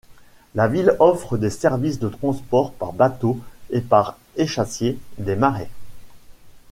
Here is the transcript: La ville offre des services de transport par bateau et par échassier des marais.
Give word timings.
La 0.55 0.67
ville 0.67 0.95
offre 0.97 1.37
des 1.37 1.51
services 1.51 1.99
de 1.99 2.09
transport 2.09 2.71
par 2.73 2.91
bateau 2.91 3.37
et 3.69 3.81
par 3.81 4.17
échassier 4.35 4.97
des 5.19 5.35
marais. 5.35 5.69